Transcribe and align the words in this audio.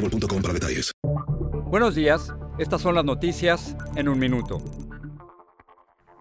boostmobile.com 0.00 0.42
para 0.42 0.54
detalles. 0.54 0.92
Buenos 1.66 1.94
días, 1.94 2.34
estas 2.58 2.80
son 2.82 2.94
las 2.94 3.04
noticias 3.04 3.76
en 3.96 4.08
un 4.08 4.18
minuto. 4.18 4.58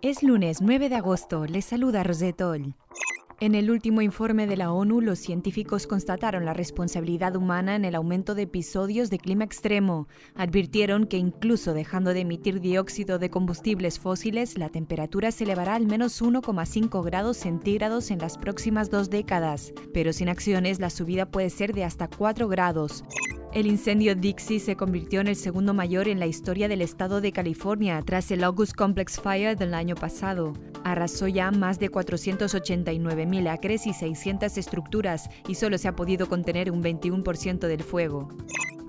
Es 0.01 0.23
lunes 0.23 0.61
9 0.61 0.89
de 0.89 0.95
agosto, 0.95 1.45
les 1.45 1.65
saluda 1.65 2.03
Rosetol. 2.03 2.75
En 3.41 3.55
el 3.55 3.71
último 3.71 4.01
informe 4.01 4.47
de 4.47 4.57
la 4.57 4.73
ONU, 4.73 4.99
los 4.99 5.17
científicos 5.17 5.87
constataron 5.87 6.43
la 6.43 6.53
responsabilidad 6.53 7.37
humana 7.37 7.77
en 7.77 7.85
el 7.85 7.95
aumento 7.95 8.35
de 8.35 8.41
episodios 8.41 9.09
de 9.09 9.17
clima 9.17 9.45
extremo. 9.45 10.09
Advirtieron 10.35 11.07
que 11.07 11.15
incluso 11.15 11.73
dejando 11.73 12.13
de 12.13 12.19
emitir 12.21 12.59
dióxido 12.59 13.17
de 13.17 13.29
combustibles 13.29 13.97
fósiles, 13.97 14.57
la 14.57 14.67
temperatura 14.67 15.31
se 15.31 15.45
elevará 15.45 15.75
al 15.75 15.87
menos 15.87 16.21
1,5 16.21 17.01
grados 17.01 17.37
centígrados 17.37 18.11
en 18.11 18.19
las 18.19 18.37
próximas 18.37 18.89
dos 18.89 19.09
décadas. 19.09 19.73
Pero 19.93 20.11
sin 20.11 20.27
acciones, 20.27 20.81
la 20.81 20.89
subida 20.89 21.31
puede 21.31 21.49
ser 21.49 21.73
de 21.73 21.85
hasta 21.85 22.09
4 22.09 22.49
grados. 22.49 23.05
El 23.51 23.65
incendio 23.65 24.13
Dixie 24.13 24.59
se 24.59 24.75
convirtió 24.75 25.21
en 25.21 25.27
el 25.27 25.35
segundo 25.35 25.73
mayor 25.73 26.07
en 26.07 26.19
la 26.19 26.27
historia 26.27 26.67
del 26.67 26.83
estado 26.83 27.19
de 27.19 27.31
California 27.31 27.99
tras 28.05 28.29
el 28.29 28.43
August 28.43 28.75
Complex 28.75 29.19
Fire 29.19 29.57
del 29.57 29.73
año 29.73 29.95
pasado. 29.95 30.53
Arrasó 30.83 31.27
ya 31.27 31.49
más 31.49 31.79
de 31.79 31.89
489.000 31.89 33.49
acres 33.49 33.87
y 33.87 33.93
600 33.93 34.55
estructuras 34.55 35.29
y 35.47 35.55
solo 35.55 35.79
se 35.79 35.87
ha 35.87 35.95
podido 35.95 36.29
contener 36.29 36.69
un 36.69 36.83
21% 36.83 37.67
del 37.67 37.81
fuego. 37.81 38.29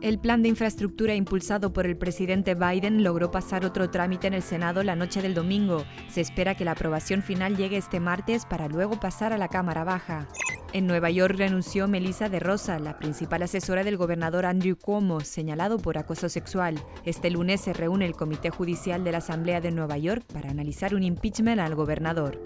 El 0.03 0.19
plan 0.19 0.43
de 0.43 0.51
infraestructura 0.51 1.15
impulsado 1.15 1.73
por 1.73 1.87
el 1.87 1.97
presidente 1.97 2.55
Biden 2.55 3.03
logró 3.03 3.31
pasar 3.31 3.65
otro 3.65 3.91
trámite 3.91 4.27
en 4.27 4.35
el 4.35 4.43
Senado 4.43 4.83
la 4.83 4.95
noche 4.95 5.23
del 5.23 5.33
domingo. 5.33 5.85
Se 6.11 6.21
espera 6.21 6.55
que 6.55 6.67
la 6.67 6.73
aprobación 6.73 7.23
final 7.23 7.57
llegue 7.57 7.79
este 7.79 7.99
martes 7.99 8.45
para 8.45 8.69
luego 8.69 9.01
pasar 9.01 9.33
a 9.33 9.39
la 9.39 9.49
Cámara 9.49 9.85
Baja. 9.85 10.29
En 10.73 10.87
Nueva 10.87 11.11
York 11.11 11.35
renunció 11.37 11.89
Melissa 11.89 12.29
de 12.29 12.39
Rosa, 12.39 12.79
la 12.79 12.97
principal 12.97 13.43
asesora 13.43 13.83
del 13.83 13.97
gobernador 13.97 14.47
Andrew 14.47 14.77
Cuomo, 14.77 15.21
señalado 15.21 15.79
por 15.79 15.99
acoso 15.99 16.29
sexual. 16.29 16.81
Este 17.05 17.29
lunes 17.29 17.61
se 17.61 17.73
reúne 17.73 18.07
el 18.07 18.15
Comité 18.15 18.51
Judicial 18.51 19.03
de 19.03 19.11
la 19.11 19.19
Asamblea 19.19 19.61
de 19.61 19.73
Nueva 19.73 19.99
York 19.99 20.23
para 20.33 20.51
analizar 20.51 20.95
un 20.95 21.03
impeachment 21.03 21.61
al 21.61 21.75
gobernador. 21.75 22.41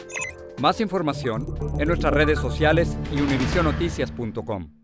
Más 0.58 0.80
información 0.80 1.44
en 1.78 1.88
nuestras 1.88 2.14
redes 2.14 2.38
sociales 2.38 2.96
y 3.12 3.20
univisionoticias.com. 3.20 4.83